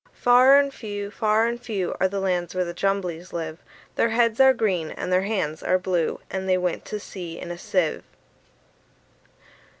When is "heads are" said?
4.09-4.51